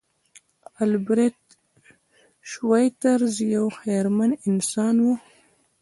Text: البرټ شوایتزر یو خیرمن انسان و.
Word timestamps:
البرټ 0.83 1.37
شوایتزر 2.51 3.21
یو 3.55 3.65
خیرمن 3.79 4.31
انسان 4.49 4.95
و. 5.03 5.07